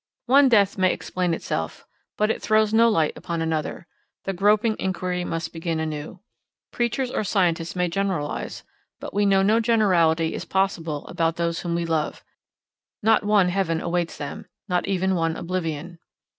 One 0.25 0.49
death 0.49 0.79
may 0.79 0.91
explain 0.91 1.31
itself, 1.31 1.85
but 2.17 2.31
it 2.31 2.41
throws 2.41 2.73
no 2.73 2.89
light 2.89 3.15
upon 3.15 3.39
another: 3.39 3.85
the 4.23 4.33
groping 4.33 4.75
inquiry 4.79 5.23
must 5.23 5.53
begin 5.53 5.79
anew. 5.79 6.21
Preachers 6.71 7.11
or 7.11 7.23
scientists 7.23 7.75
may 7.75 7.87
generalize, 7.87 8.63
but 8.99 9.13
we 9.13 9.27
know 9.27 9.41
that 9.41 9.43
no 9.45 9.59
generality 9.59 10.33
is 10.33 10.43
possible 10.43 11.05
about 11.05 11.35
those 11.35 11.59
whom 11.59 11.75
we 11.75 11.85
love; 11.85 12.23
not 13.03 13.23
one 13.23 13.49
heaven 13.49 13.79
awaits 13.79 14.17
them, 14.17 14.47
not 14.67 14.87
even 14.87 15.13
one 15.13 15.35
oblivion. 15.35 15.99